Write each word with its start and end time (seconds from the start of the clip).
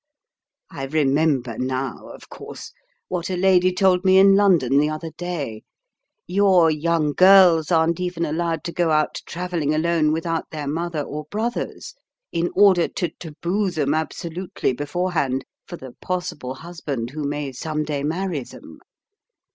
I 0.71 0.85
remember 0.85 1.59
now, 1.59 2.07
of 2.07 2.27
course, 2.27 2.71
what 3.07 3.29
a 3.29 3.37
lady 3.37 3.71
told 3.71 4.03
me 4.03 4.17
in 4.17 4.35
London 4.35 4.79
the 4.79 4.89
other 4.89 5.11
day: 5.11 5.61
your 6.25 6.71
young 6.71 7.13
girls 7.13 7.69
aren't 7.71 7.99
even 7.99 8.25
allowed 8.25 8.63
to 8.63 8.71
go 8.71 8.89
out 8.89 9.21
travelling 9.27 9.75
alone 9.75 10.11
without 10.11 10.49
their 10.49 10.67
mother 10.67 11.03
or 11.03 11.25
brothers, 11.25 11.93
in 12.31 12.49
order 12.55 12.87
to 12.87 13.09
taboo 13.09 13.69
them 13.69 13.93
absolutely 13.93 14.73
beforehand 14.73 15.45
for 15.67 15.77
the 15.77 15.93
possible 16.01 16.55
husband 16.55 17.11
who 17.11 17.23
may 17.23 17.51
some 17.51 17.83
day 17.83 18.01
marry 18.01 18.41
them. 18.43 18.79